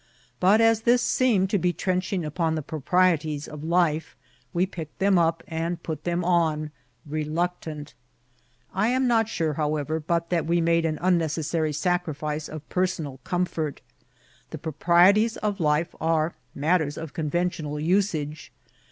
[0.39, 4.15] But, as this seemed to be trenching upon the proprieties of life,
[4.51, 6.71] we picked them up and put them on
[7.05, 7.93] reluctant.
[8.73, 10.47] I am not sure, however, but M INCIDENTS OP TKATBL.
[10.47, 13.81] that we made an unneoeaaary sacnfice of personal com* fort.
[14.49, 18.51] The proprieties of life are matters of convention* al usage.